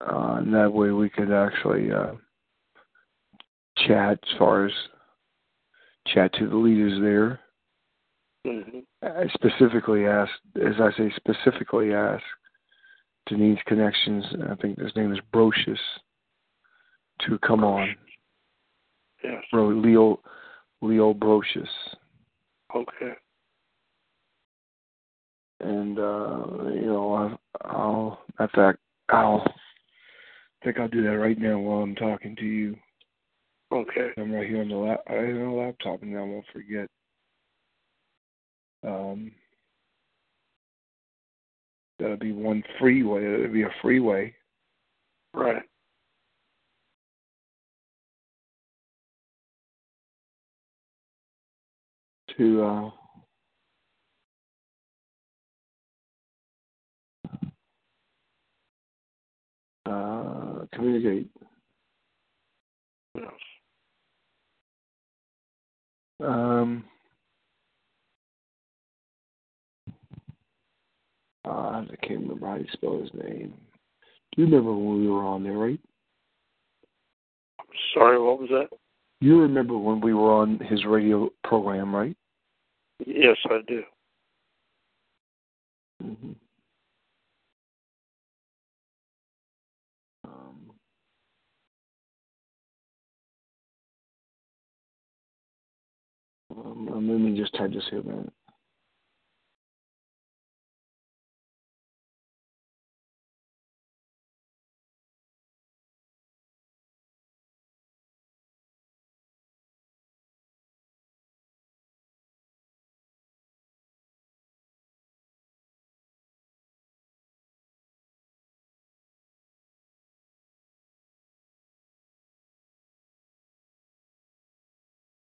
Uh, 0.00 0.36
and 0.38 0.54
that 0.54 0.72
way 0.72 0.90
we 0.90 1.10
could 1.10 1.32
actually 1.32 1.90
uh, 1.90 2.12
chat 3.86 4.18
as 4.22 4.38
far 4.38 4.66
as 4.66 4.72
chat 6.06 6.32
to 6.34 6.48
the 6.48 6.56
leaders 6.56 7.00
there. 7.00 7.40
Mm-hmm. 8.46 8.78
I 9.02 9.26
specifically 9.34 10.06
asked, 10.06 10.32
as 10.56 10.74
I 10.80 10.90
say, 10.96 11.12
specifically 11.16 11.92
asked 11.92 12.24
Denise 13.26 13.58
Connections, 13.66 14.24
I 14.50 14.54
think 14.54 14.78
his 14.78 14.94
name 14.96 15.12
is 15.12 15.18
Brocious, 15.34 15.78
to 17.26 17.38
come 17.40 17.64
on. 17.64 17.94
Yes. 19.22 19.42
Bro, 19.52 19.70
Leo, 19.70 20.20
Leo 20.80 21.12
Brocious. 21.12 21.68
Okay. 22.74 23.12
And 25.60 25.98
uh, 25.98 26.70
you 26.72 26.86
know, 26.86 27.14
I, 27.14 27.68
I'll 27.68 28.20
in 28.38 28.48
fact, 28.54 28.78
I'll 29.08 29.44
I 30.60 30.64
think 30.64 30.78
I'll 30.78 30.88
do 30.88 31.02
that 31.04 31.18
right 31.18 31.38
now 31.38 31.58
while 31.58 31.82
I'm 31.82 31.94
talking 31.94 32.34
to 32.36 32.44
you. 32.44 32.76
Okay. 33.70 34.10
I'm 34.16 34.32
right 34.32 34.48
here 34.48 34.60
on 34.60 34.68
the 34.68 34.76
lap. 34.76 35.00
I 35.08 35.14
have 35.14 35.36
a 35.36 35.50
laptop, 35.50 36.02
and 36.02 36.16
I 36.16 36.22
won't 36.22 36.44
forget. 36.52 36.88
Um, 38.86 39.32
that'll 41.98 42.16
be 42.16 42.32
one 42.32 42.62
freeway. 42.80 43.24
It'll 43.24 43.52
be 43.52 43.62
a 43.62 43.70
freeway. 43.82 44.34
Right. 45.34 45.62
To 52.36 52.62
uh, 52.64 52.90
uh, 59.90 60.47
communicate. 60.72 61.28
Yes. 63.14 63.26
Um, 66.20 66.84
uh, 71.44 71.50
I 71.50 71.86
can't 72.02 72.20
remember 72.20 72.46
how 72.46 72.56
you 72.56 72.66
spell 72.72 73.00
his 73.00 73.10
name. 73.14 73.54
Do 74.34 74.42
you 74.42 74.44
remember 74.44 74.72
when 74.72 75.00
we 75.00 75.08
were 75.08 75.24
on 75.24 75.44
there, 75.44 75.52
right? 75.52 75.80
Sorry, 77.94 78.20
what 78.20 78.40
was 78.40 78.48
that? 78.50 78.68
You 79.20 79.40
remember 79.40 79.76
when 79.76 80.00
we 80.00 80.14
were 80.14 80.32
on 80.32 80.58
his 80.58 80.84
radio 80.84 81.30
program, 81.44 81.94
right? 81.94 82.16
Yes, 83.04 83.36
I 83.46 83.60
do. 83.66 83.82
Mm-hmm. 86.02 86.32
Um, 96.50 96.88
let 96.92 97.20
me 97.20 97.36
just 97.38 97.54
type 97.54 97.72
this 97.72 97.84
here 97.90 98.02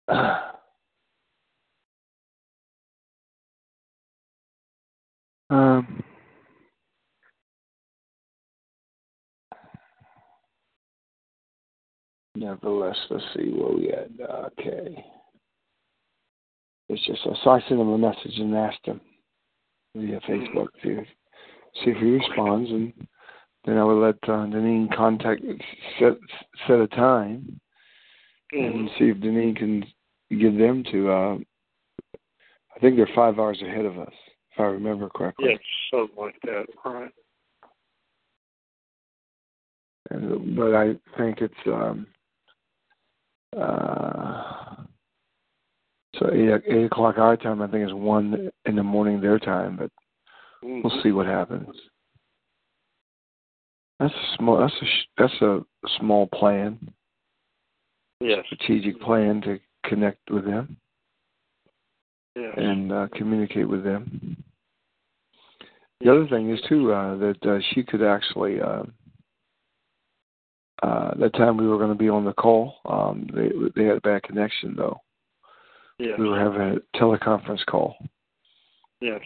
a 0.10 0.42
minute. 5.53 5.77
Um, 5.77 6.03
nevertheless, 12.35 12.97
let's 13.09 13.23
see 13.35 13.49
where 13.51 13.75
we 13.75 13.91
at. 13.91 14.09
Okay. 14.59 15.03
It's 16.89 17.05
just 17.05 17.23
so 17.23 17.49
I 17.49 17.59
sent 17.61 17.79
him 17.79 17.89
a 17.89 17.97
message 17.97 18.37
and 18.37 18.55
asked 18.55 18.85
him 18.85 19.01
via 19.95 20.19
Facebook 20.21 20.67
to 20.83 21.03
see 21.75 21.91
if 21.91 21.97
he 21.97 22.11
responds, 22.11 22.69
and 22.69 22.93
then 23.65 23.77
I 23.77 23.83
would 23.83 24.03
let 24.03 24.15
uh, 24.23 24.45
Deneen 24.45 24.93
contact 24.95 25.41
set 25.99 26.13
set 26.67 26.79
a 26.79 26.87
time 26.87 27.59
Mm-hmm. 28.53 28.79
and 28.79 28.89
see 28.99 29.05
if 29.05 29.17
Deneen 29.17 29.55
can 29.55 29.83
get 30.29 30.57
them 30.57 30.83
to. 30.91 31.11
Uh, 31.11 31.37
I 32.75 32.79
think 32.79 32.97
they're 32.97 33.09
five 33.15 33.39
hours 33.39 33.61
ahead 33.61 33.85
of 33.85 33.97
us, 33.97 34.13
if 34.53 34.59
I 34.59 34.63
remember 34.63 35.09
correctly. 35.09 35.49
Yes, 35.49 35.59
something 35.91 36.15
like 36.17 36.39
that. 36.43 36.65
Right. 36.85 37.11
And, 40.11 40.55
but 40.55 40.75
I 40.75 40.95
think 41.17 41.39
it's 41.41 41.53
um, 41.67 42.07
uh, 43.57 44.75
so 46.15 46.29
eight, 46.31 46.61
eight 46.67 46.85
o'clock 46.85 47.17
our 47.17 47.37
time. 47.37 47.61
I 47.61 47.67
think 47.67 47.87
is 47.87 47.93
one 47.93 48.51
in 48.65 48.75
the 48.75 48.83
morning 48.83 49.21
their 49.21 49.39
time, 49.39 49.77
but 49.77 49.89
Mm-hmm. 50.63 50.87
we'll 50.87 51.03
see 51.03 51.11
what 51.11 51.25
happens. 51.25 51.67
That's 53.99 54.13
a 54.13 54.35
small. 54.37 54.57
That's 54.59 54.73
a 54.81 54.85
that's 55.17 55.41
a 55.41 55.59
small 55.99 56.27
plan, 56.27 56.79
Yes. 58.21 58.45
strategic 58.45 59.01
plan 59.01 59.41
to 59.41 59.59
connect 59.85 60.31
with 60.31 60.45
them 60.45 60.77
Yes. 62.37 62.53
and 62.55 62.93
uh, 62.93 63.07
communicate 63.13 63.67
with 63.67 63.83
them. 63.83 64.37
The 66.01 66.12
other 66.12 66.27
thing 66.27 66.49
is 66.49 66.62
too 66.67 66.91
uh, 66.91 67.17
that 67.17 67.45
uh, 67.45 67.60
she 67.71 67.84
could 67.84 68.03
actually. 68.03 68.60
Uh, 68.62 68.84
uh, 70.82 71.13
that 71.15 71.34
time 71.36 71.56
we 71.56 71.65
were 71.67 71.77
going 71.77 71.89
to 71.89 71.95
be 71.95 72.10
on 72.10 72.25
the 72.25 72.34
call, 72.34 72.75
um, 72.86 73.25
they 73.34 73.49
they 73.75 73.88
had 73.88 73.97
a 73.97 74.01
bad 74.01 74.21
connection 74.23 74.75
though. 74.75 74.99
Yes. 75.97 76.19
We 76.19 76.27
were 76.27 76.39
having 76.39 76.62
a 76.62 76.97
teleconference 76.97 77.65
call, 77.65 77.95
Yes. 78.99 79.21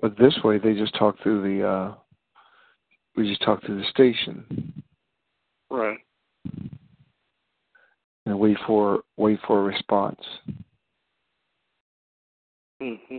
but 0.00 0.16
this 0.18 0.38
way 0.44 0.58
they 0.58 0.74
just 0.74 0.94
talk 0.96 1.16
through 1.22 1.42
the. 1.42 1.66
Uh, 1.66 1.94
we 3.16 3.28
just 3.28 3.42
talk 3.42 3.64
through 3.64 3.80
the 3.80 3.88
station 3.90 4.84
Right. 5.68 5.98
and 8.26 8.38
wait 8.38 8.56
for 8.66 9.00
wait 9.16 9.40
for 9.46 9.58
a 9.60 9.64
response. 9.64 10.20
Mm-hmm. 12.80 13.18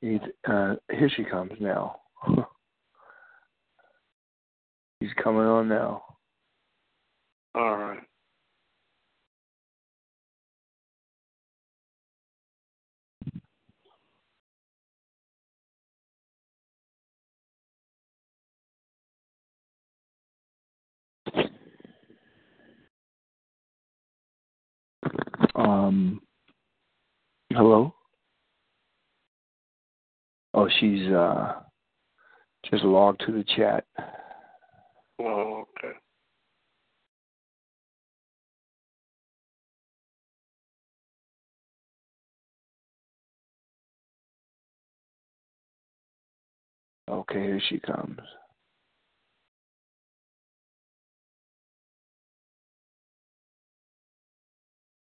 He's, 0.00 0.20
uh, 0.48 0.76
here 0.90 1.10
she 1.14 1.24
comes 1.24 1.52
now. 1.60 2.00
He's 5.00 5.12
coming 5.22 5.42
on 5.42 5.68
now. 5.68 6.02
All 7.54 7.76
right. 7.76 8.00
Um, 25.54 26.20
Hello? 27.52 27.92
Oh, 30.54 30.68
she's 30.78 31.08
uh 31.08 31.54
just 32.70 32.84
logged 32.84 33.22
to 33.26 33.32
the 33.32 33.44
chat. 33.56 33.84
Oh, 35.20 35.64
okay. 35.78 35.94
Okay, 47.08 47.40
here 47.40 47.62
she 47.68 47.80
comes. 47.80 48.20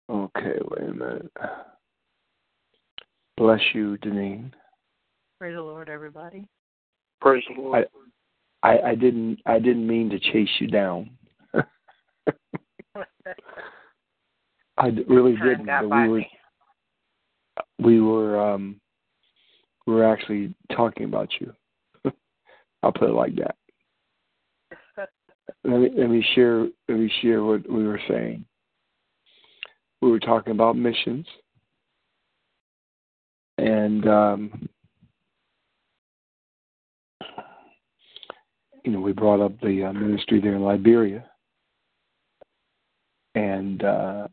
Okay, 0.08 0.58
wait 0.70 0.88
a 0.88 0.94
minute. 0.94 1.32
Bless 3.42 3.60
you, 3.74 3.98
Deneen. 3.98 4.52
Praise 5.40 5.56
the 5.56 5.60
Lord, 5.60 5.88
everybody. 5.88 6.46
Praise 7.20 7.42
the 7.52 7.60
Lord. 7.60 7.88
I, 8.62 8.78
I 8.78 8.94
didn't 8.94 9.40
I 9.46 9.58
didn't 9.58 9.84
mean 9.84 10.08
to 10.10 10.20
chase 10.20 10.48
you 10.60 10.68
down. 10.68 11.10
I 14.78 14.90
d- 14.90 15.04
really 15.08 15.34
Time 15.34 15.48
didn't. 15.48 15.66
but 15.66 15.88
by 15.88 16.02
we 16.02 16.08
were 16.08 16.18
me. 16.18 16.30
we 17.80 18.00
were 18.00 18.40
um 18.40 18.80
we 19.88 19.94
were 19.94 20.04
actually 20.04 20.54
talking 20.76 21.06
about 21.06 21.28
you. 21.40 21.52
I'll 22.84 22.92
put 22.92 23.10
it 23.10 23.14
like 23.14 23.34
that. 23.34 23.56
Let 25.64 25.80
me 25.80 25.90
let 25.96 26.10
me 26.10 26.24
share 26.36 26.68
let 26.88 26.96
me 26.96 27.12
share 27.20 27.42
what 27.42 27.68
we 27.68 27.88
were 27.88 28.00
saying. 28.08 28.44
We 30.00 30.12
were 30.12 30.20
talking 30.20 30.52
about 30.52 30.76
missions 30.76 31.26
and 33.58 34.08
um 34.08 34.68
you 38.84 38.90
know, 38.90 39.00
we 39.00 39.12
brought 39.12 39.40
up 39.40 39.58
the 39.60 39.84
uh, 39.84 39.92
ministry 39.92 40.40
there 40.40 40.56
in 40.56 40.62
Liberia, 40.62 41.24
and 43.34 43.82
uh, 43.84 44.26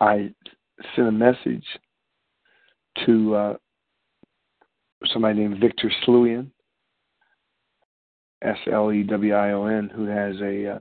I 0.00 0.30
sent 0.94 1.08
a 1.08 1.12
message 1.12 1.64
to 3.06 3.34
uh, 3.34 3.54
somebody 5.06 5.40
named 5.40 5.60
Victor 5.60 5.90
Slewion, 6.06 6.50
S 8.42 8.58
L 8.70 8.92
E 8.92 9.02
W 9.04 9.34
I 9.34 9.52
O 9.52 9.66
N, 9.66 9.90
who 9.94 10.04
has 10.04 10.36
a 10.42 10.74
uh, 10.74 10.78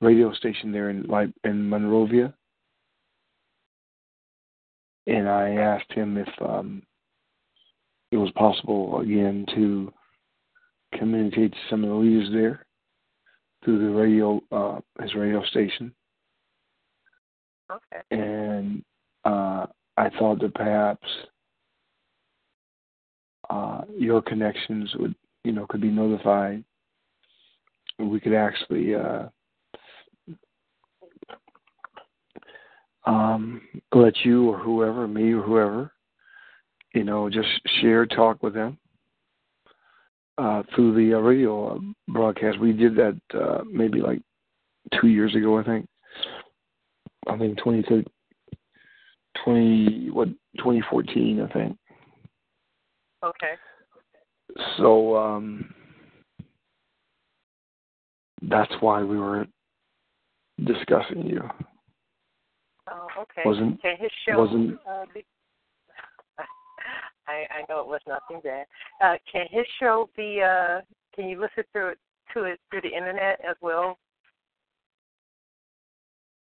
radio 0.00 0.32
station 0.32 0.72
there 0.72 0.88
in 0.88 1.06
in 1.44 1.68
Monrovia, 1.68 2.32
and 5.06 5.28
I 5.28 5.50
asked 5.50 5.92
him 5.92 6.16
if 6.16 6.28
um, 6.40 6.82
it 8.10 8.16
was 8.16 8.30
possible 8.32 9.00
again 9.00 9.46
to 9.54 9.92
communicate 10.98 11.52
to 11.52 11.58
some 11.70 11.84
of 11.84 11.90
the 11.90 11.96
leaders 11.96 12.28
there 12.32 12.66
through 13.64 13.78
the 13.78 13.94
radio, 13.94 14.40
uh, 14.52 14.80
his 15.00 15.14
radio 15.14 15.42
station, 15.44 15.94
Okay. 17.70 18.02
and 18.10 18.84
uh, 19.24 19.66
I 19.96 20.10
thought 20.18 20.40
that 20.40 20.54
perhaps 20.54 21.06
uh, 23.48 23.82
your 23.96 24.20
connections 24.20 24.94
would, 24.98 25.14
you 25.44 25.52
know, 25.52 25.66
could 25.68 25.80
be 25.80 25.90
notified, 25.90 26.64
we 27.98 28.20
could 28.20 28.34
actually 28.34 28.94
uh, 28.94 29.26
um, 33.04 33.60
let 33.94 34.14
you 34.24 34.50
or 34.50 34.58
whoever, 34.58 35.08
me 35.08 35.32
or 35.32 35.42
whoever, 35.42 35.92
you 36.94 37.04
know, 37.04 37.28
just 37.28 37.48
share, 37.80 38.06
talk 38.06 38.42
with 38.42 38.54
them 38.54 38.78
uh, 40.38 40.62
through 40.74 40.94
the 40.94 41.16
uh, 41.16 41.20
radio 41.20 41.76
uh, 41.76 41.78
broadcast. 42.08 42.58
We 42.58 42.72
did 42.72 42.96
that 42.96 43.20
uh, 43.34 43.62
maybe 43.70 44.00
like 44.00 44.20
two 45.00 45.08
years 45.08 45.34
ago, 45.34 45.58
I 45.58 45.64
think. 45.64 45.86
I 47.28 47.38
think 47.38 47.58
20, 47.58 48.04
20 49.44 50.10
what 50.10 50.28
2014, 50.58 51.40
I 51.40 51.52
think. 51.52 51.76
Okay. 53.24 53.54
So 54.76 55.16
um, 55.16 55.72
that's 58.42 58.72
why 58.80 59.02
we 59.02 59.18
were 59.18 59.46
discussing 60.64 61.26
you. 61.26 61.42
Oh, 62.92 63.08
okay. 63.22 63.42
Wasn't- 63.44 63.80
Can 63.80 63.96
his 63.98 64.10
show 64.28 64.38
wasn't- 64.38 64.78
uh, 64.86 65.06
be 65.14 65.24
I, 67.26 67.46
I 67.50 67.64
know 67.68 67.80
it 67.80 67.86
was 67.86 68.00
nothing 68.06 68.40
bad. 68.42 68.66
Uh, 69.02 69.16
can 69.30 69.46
his 69.50 69.66
show 69.80 70.10
be? 70.16 70.42
Uh, 70.42 70.80
can 71.14 71.28
you 71.28 71.40
listen 71.40 71.64
to 71.74 71.88
it 71.88 71.98
to 72.34 72.44
it 72.44 72.60
through 72.70 72.82
the 72.82 72.88
internet 72.94 73.40
as 73.48 73.56
well, 73.60 73.98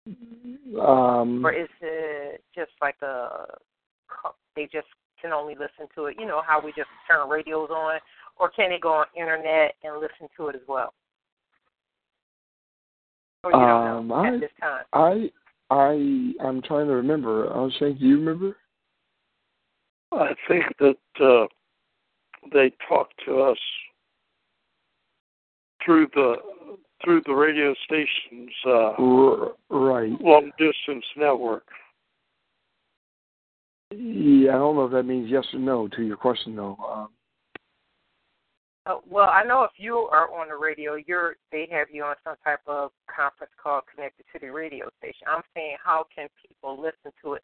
Um, 0.06 1.44
or 1.44 1.52
is 1.52 1.68
it 1.80 2.42
just 2.54 2.72
like 2.80 2.96
a? 3.02 3.46
They 4.54 4.64
just 4.72 4.86
can 5.20 5.32
only 5.32 5.54
listen 5.54 5.86
to 5.94 6.06
it. 6.06 6.16
You 6.18 6.26
know 6.26 6.42
how 6.46 6.60
we 6.60 6.72
just 6.72 6.88
turn 7.08 7.28
radios 7.28 7.70
on, 7.70 7.98
or 8.38 8.50
can 8.50 8.70
they 8.70 8.78
go 8.78 8.92
on 8.92 9.06
internet 9.16 9.74
and 9.82 10.00
listen 10.00 10.28
to 10.36 10.48
it 10.48 10.56
as 10.56 10.62
well? 10.66 10.92
Or 13.44 13.52
you 13.52 13.58
don't 13.58 13.86
Um, 13.86 14.08
know 14.08 14.14
I- 14.14 14.28
at 14.34 14.40
this 14.40 14.50
time. 14.60 14.84
I 14.92 15.30
I 15.70 16.32
I'm 16.44 16.62
trying 16.62 16.86
to 16.86 16.94
remember. 16.94 17.52
I 17.52 17.58
was 17.58 17.74
saying, 17.78 17.98
do 17.98 18.06
you 18.06 18.18
remember? 18.18 18.56
I 20.12 20.34
think 20.48 20.64
that 20.78 20.96
uh, 21.20 21.46
they 22.52 22.72
talked 22.88 23.14
to 23.26 23.40
us 23.40 23.58
through 25.84 26.08
the 26.14 26.36
through 27.04 27.22
the 27.26 27.34
radio 27.34 27.74
station's 27.84 28.50
uh, 28.66 28.92
right. 29.70 30.12
long 30.20 30.50
distance 30.58 31.04
network. 31.16 31.64
Yeah, 33.90 34.50
I 34.50 34.58
don't 34.58 34.76
know 34.76 34.86
if 34.86 34.92
that 34.92 35.04
means 35.04 35.30
yes 35.30 35.44
or 35.52 35.60
no 35.60 35.88
to 35.88 36.02
your 36.02 36.16
question 36.16 36.56
though. 36.56 36.76
Um, 36.90 37.08
Uh, 38.86 38.98
well, 39.10 39.28
I 39.28 39.42
know 39.42 39.64
if 39.64 39.72
you 39.78 39.96
are 40.12 40.32
on 40.32 40.48
the 40.48 40.54
radio, 40.54 40.94
you're 40.94 41.34
they 41.50 41.66
have 41.72 41.88
you 41.92 42.04
on 42.04 42.14
some 42.22 42.36
type 42.44 42.60
of 42.68 42.92
conference 43.14 43.52
call 43.60 43.80
connected 43.92 44.24
to 44.32 44.38
the 44.38 44.52
radio 44.52 44.88
station. 44.98 45.26
I'm 45.26 45.42
saying, 45.54 45.76
how 45.84 46.06
can 46.14 46.28
people 46.48 46.80
listen 46.80 47.10
to 47.24 47.34
it? 47.34 47.42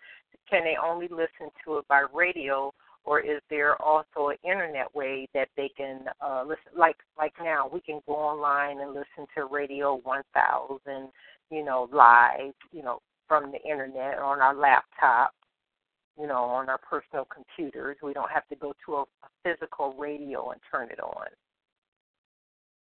Can 0.49 0.63
they 0.63 0.77
only 0.83 1.09
listen 1.09 1.51
to 1.65 1.79
it 1.79 1.89
by 1.89 2.05
radio, 2.15 2.73
or 3.05 3.19
is 3.19 3.41
there 3.51 3.81
also 3.83 4.29
an 4.29 4.37
internet 4.45 4.95
way 4.95 5.29
that 5.35 5.49
they 5.57 5.69
can 5.77 6.05
uh, 6.25 6.45
listen? 6.47 6.79
Like 6.79 6.97
like 7.19 7.33
now, 7.43 7.69
we 7.73 7.81
can 7.81 8.01
go 8.07 8.15
online 8.15 8.79
and 8.81 8.91
listen 8.91 9.27
to 9.37 9.47
Radio 9.51 10.01
1000, 10.05 11.09
you 11.51 11.65
know, 11.65 11.89
live, 11.93 12.55
you 12.71 12.85
know, 12.85 13.01
from 13.27 13.51
the 13.51 13.61
internet 13.69 14.19
on 14.19 14.41
our 14.41 14.55
laptop 14.55 15.33
you 16.19 16.27
know, 16.27 16.45
on 16.45 16.69
our 16.69 16.79
personal 16.79 17.27
computers. 17.27 17.97
We 18.03 18.13
don't 18.13 18.31
have 18.31 18.47
to 18.49 18.57
go 18.57 18.75
to 18.87 18.95
a, 18.97 19.03
a 19.03 19.29
physical 19.45 19.95
radio 19.99 20.51
and 20.51 20.61
turn 20.71 20.91
it 20.91 21.01
on. 21.01 21.27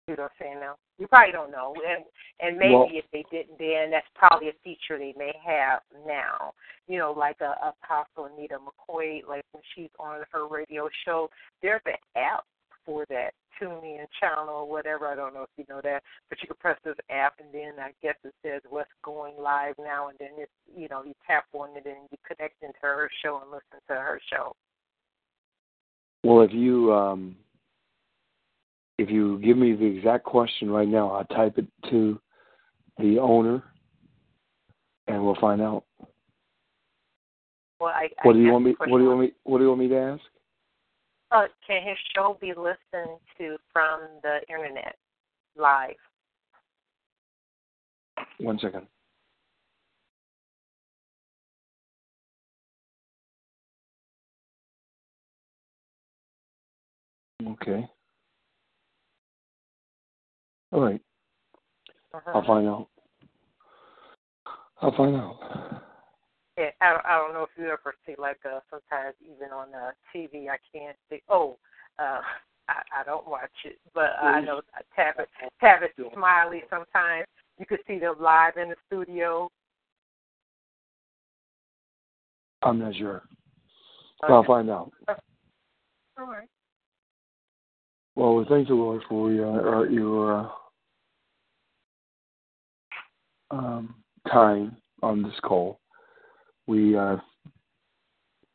You 0.08 0.16
know 0.16 0.22
what 0.22 0.32
I'm 0.40 0.46
saying 0.46 0.60
now? 0.60 0.76
You 0.98 1.06
probably 1.06 1.32
don't 1.32 1.50
know. 1.50 1.74
And 1.86 2.04
and 2.40 2.56
maybe 2.56 2.74
Well- 2.74 2.88
if 2.90 3.04
they 3.12 3.24
didn't 3.30 3.58
then 3.58 3.90
that's 3.90 4.06
probably 4.14 4.48
a 4.48 4.52
feature 4.64 4.98
they 4.98 5.14
may 5.18 5.32
have 5.44 5.80
now. 6.06 6.54
You 6.86 6.98
know, 6.98 7.12
like 7.12 7.40
a 7.40 7.54
a 7.62 7.74
Apostle 7.82 8.24
Anita 8.34 8.56
McCoy, 8.58 9.26
like 9.28 9.44
when 9.52 9.62
she's 9.74 9.90
on 10.00 10.22
her 10.32 10.46
radio 10.48 10.88
show, 11.04 11.28
there's 11.62 11.82
an 11.84 11.94
app 12.16 12.44
for 12.88 13.04
that 13.10 13.34
tune 13.60 13.84
in 13.84 14.06
channel 14.18 14.48
or 14.48 14.68
whatever. 14.68 15.06
I 15.06 15.14
don't 15.14 15.34
know 15.34 15.42
if 15.42 15.50
you 15.58 15.64
know 15.68 15.82
that. 15.82 16.02
But 16.30 16.40
you 16.40 16.48
can 16.48 16.56
press 16.58 16.78
this 16.84 16.96
app 17.10 17.34
and 17.38 17.52
then 17.52 17.72
I 17.78 17.90
guess 18.02 18.14
it 18.24 18.32
says 18.42 18.62
what's 18.70 18.88
going 19.04 19.34
live 19.38 19.74
now 19.78 20.08
and 20.08 20.16
then 20.18 20.30
it's 20.38 20.50
you 20.74 20.88
know, 20.88 21.04
you 21.04 21.12
tap 21.26 21.44
on 21.52 21.76
it 21.76 21.84
and 21.84 22.08
you 22.10 22.16
connect 22.26 22.62
into 22.62 22.78
her 22.80 23.10
show 23.22 23.40
and 23.42 23.50
listen 23.50 23.80
to 23.88 23.94
her 23.94 24.18
show. 24.32 24.54
well, 26.24 26.40
if 26.40 26.52
you 26.52 26.92
um, 26.94 27.36
if 28.96 29.10
you 29.10 29.38
give 29.40 29.58
me 29.58 29.74
the 29.74 29.84
exact 29.84 30.24
question 30.24 30.70
right 30.70 30.88
now, 30.88 31.10
I'll 31.10 31.24
type 31.24 31.58
it 31.58 31.66
to 31.90 32.18
the 32.98 33.18
owner, 33.18 33.62
and 35.06 35.24
we'll 35.24 35.36
find 35.40 35.60
out. 35.60 35.84
Well, 37.80 37.90
I, 37.90 38.08
What 38.24 38.32
do 38.32 38.40
you 38.40 38.50
want 38.50 38.64
me? 38.64 38.74
What 38.78 38.98
do 38.98 39.04
you 39.04 39.08
want 39.08 39.20
me? 39.20 39.32
What 39.44 39.58
do 39.58 39.64
you 39.64 39.68
want 39.68 39.80
me 39.80 39.88
to 39.88 39.98
ask? 39.98 40.22
Uh, 41.30 41.44
can 41.66 41.82
his 41.86 41.96
show 42.14 42.38
be 42.40 42.54
listened 42.54 43.18
to 43.36 43.56
from 43.72 44.00
the 44.22 44.40
internet 44.48 44.96
live? 45.56 45.94
One 48.38 48.58
second. 48.58 48.86
Okay. 57.46 57.86
All 60.72 60.80
right. 60.80 61.00
Uh-huh. 62.14 62.30
I'll 62.34 62.46
find 62.46 62.68
out. 62.68 62.88
I'll 64.80 64.96
find 64.96 65.16
out. 65.16 65.82
Yeah, 66.58 66.70
I 66.80 66.90
don't, 66.90 67.06
I 67.06 67.16
don't 67.18 67.34
know 67.34 67.44
if 67.44 67.50
you 67.56 67.66
ever 67.66 67.94
see 68.04 68.14
like 68.18 68.40
uh, 68.44 68.58
sometimes 68.68 69.14
even 69.22 69.52
on 69.52 69.68
uh, 69.72 69.92
TV 70.14 70.48
I 70.48 70.58
can't 70.76 70.96
see. 71.08 71.22
Oh, 71.28 71.56
uh, 72.00 72.20
I, 72.68 72.82
I 73.00 73.04
don't 73.06 73.28
watch 73.28 73.50
it, 73.64 73.78
but 73.94 74.10
uh, 74.20 74.26
I 74.26 74.40
know 74.40 74.60
Tavis 74.98 75.26
Tavis 75.62 76.12
Smiley. 76.14 76.64
Sometimes 76.68 77.26
you 77.60 77.66
could 77.66 77.78
see 77.86 78.00
them 78.00 78.16
live 78.20 78.56
in 78.56 78.70
the 78.70 78.74
studio. 78.88 79.48
I'm 82.62 82.80
not 82.80 82.96
sure. 82.96 83.22
But 84.20 84.32
I'll 84.32 84.42
find 84.44 84.68
out. 84.68 84.90
All 85.08 86.26
right. 86.26 86.48
Well, 88.16 88.34
we 88.34 88.44
thank 88.46 88.66
the 88.66 88.74
Lord 88.74 89.02
for 89.08 89.30
your, 89.30 89.76
uh, 89.76 89.88
your 89.88 90.50
uh, 93.52 93.54
um, 93.54 93.94
time 94.28 94.76
on 95.04 95.22
this 95.22 95.38
call. 95.44 95.78
We 96.68 96.96
uh, 96.96 97.16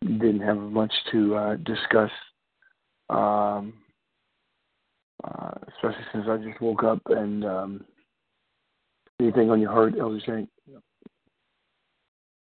didn't 0.04 0.42
have 0.42 0.58
much 0.58 0.94
to 1.12 1.36
uh, 1.36 1.56
discuss, 1.56 2.12
um, 3.10 3.74
uh, 5.24 5.52
especially 5.76 6.06
since 6.14 6.26
I 6.30 6.38
just 6.38 6.62
woke 6.62 6.84
up. 6.84 7.02
And 7.08 7.44
um, 7.44 7.86
anything 9.20 9.50
on 9.50 9.60
your 9.60 9.72
heart, 9.72 9.96
Elder 10.00 10.20
Shank? 10.24 10.48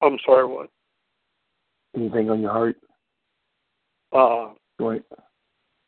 I'm 0.02 0.18
sorry, 0.26 0.46
what? 0.46 0.68
Anything 1.96 2.30
on 2.30 2.40
your 2.40 2.52
heart? 2.52 2.76
Uh, 4.12 4.52
Right. 4.78 5.02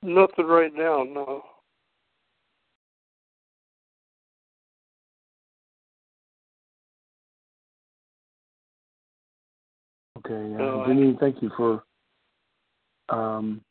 nothing 0.02 0.46
right 0.46 0.72
now, 0.74 1.04
no. 1.04 1.42
Okay. 10.18 10.54
Uh, 10.54 10.59
No, 10.59 10.85
Denny, 10.87 11.16
thank 11.20 11.42
you 11.42 11.50
for 11.57 11.83
um, 13.09 13.62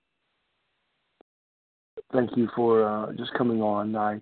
thank 2.11 2.35
you 2.35 2.49
for 2.55 2.87
uh, 2.87 3.13
just 3.13 3.33
coming 3.33 3.61
on. 3.61 3.95
I 3.95 4.19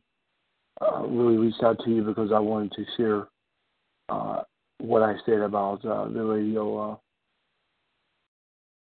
uh, 0.81 1.03
really 1.07 1.37
reached 1.37 1.63
out 1.63 1.79
to 1.85 1.89
you 1.89 2.03
because 2.03 2.31
I 2.33 2.39
wanted 2.39 2.73
to 2.73 2.85
share 2.97 3.27
uh, 4.09 4.41
what 4.79 5.03
I 5.03 5.15
said 5.25 5.39
about 5.39 5.85
uh, 5.85 6.07
the 6.09 6.23
radio 6.23 6.99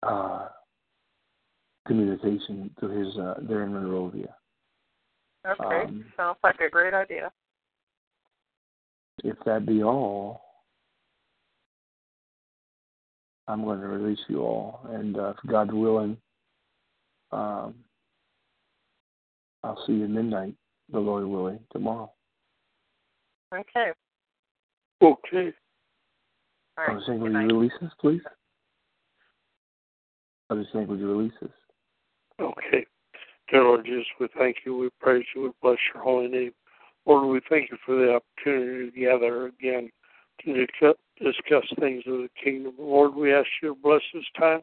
uh, 0.04 0.08
uh, 0.08 0.50
communication 1.88 2.71
to 2.80 2.88
his 2.88 3.15
uh, 3.17 3.36
there 3.41 3.63
in 3.63 3.74
Monrovia. 3.74 4.36
Okay, 5.45 5.84
Um, 5.84 6.06
sounds 6.17 6.38
like 6.43 6.60
a 6.60 6.69
great 6.69 6.93
idea. 6.93 7.32
If 9.24 9.38
that 9.45 9.65
be 9.65 9.84
all, 9.84 10.41
I'm 13.48 13.64
going 13.64 13.80
to 13.80 13.88
release 13.88 14.20
you 14.28 14.42
all, 14.42 14.82
and 14.90 15.18
uh, 15.18 15.30
if 15.30 15.38
God 15.50 15.72
willing, 15.72 16.18
um, 17.32 17.76
I'll 19.64 19.84
see 19.86 19.94
you 19.94 20.06
at 20.06 20.10
midnight, 20.10 20.56
the 20.92 21.00
Lord 21.00 21.26
willing, 21.26 21.60
tomorrow. 21.72 22.12
Okay. 23.54 23.92
Okay. 25.02 25.54
All 26.78 26.84
I 26.84 26.88
right. 26.88 26.96
was 26.96 27.04
saying, 27.06 27.20
would 27.20 27.32
you 27.32 27.38
release 27.40 27.72
us, 27.84 27.92
please? 28.00 28.22
I 30.50 30.56
was 30.56 30.66
saying, 30.74 30.88
would 30.88 31.00
you 31.00 31.16
release 31.16 31.34
us? 31.44 31.50
Okay. 32.40 32.86
Dear 33.52 33.64
Lord 33.64 33.86
Jesus, 33.86 34.06
we 34.20 34.28
thank 34.38 34.58
you, 34.66 34.76
we 34.76 34.90
praise 35.00 35.26
you, 35.36 35.44
we 35.44 35.50
bless 35.62 35.78
your 35.94 36.04
holy 36.04 36.28
name. 36.28 36.52
Lord, 37.06 37.28
we 37.28 37.42
thank 37.48 37.70
you 37.70 37.78
for 37.86 37.96
the 37.96 38.16
opportunity 38.16 38.90
to 38.90 39.00
gather 39.00 39.48
again 39.48 39.92
to 40.44 40.66
discuss, 41.17 41.36
discuss 41.36 41.80
things 41.80 42.04
of 42.08 42.13
the 42.13 42.30
kingdom. 42.41 42.73
Lord, 42.80 43.15
we 43.15 43.34
ask 43.34 43.47
you 43.62 43.69
to 43.69 43.75
bless 43.82 44.01
this 44.13 44.23
time, 44.38 44.62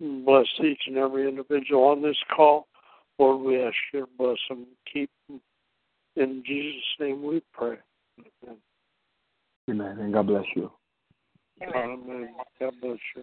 bless 0.00 0.46
each 0.62 0.82
and 0.86 0.96
every 0.96 1.28
individual 1.28 1.84
on 1.84 2.02
this 2.02 2.16
call. 2.34 2.66
Lord, 3.18 3.42
we 3.42 3.62
ask 3.62 3.76
you 3.92 4.00
to 4.00 4.08
bless 4.18 4.38
them, 4.48 4.66
keep 4.90 5.10
them. 5.28 5.40
In 6.16 6.42
Jesus' 6.44 6.82
name 6.98 7.22
we 7.22 7.42
pray. 7.52 7.76
Amen. 8.44 8.56
Amen, 9.70 9.98
and 9.98 10.12
God 10.12 10.26
bless 10.26 10.44
you. 10.56 10.70
Amen. 11.62 12.00
Amen. 12.04 12.34
God 12.58 12.74
bless 12.80 12.98
you. 13.16 13.22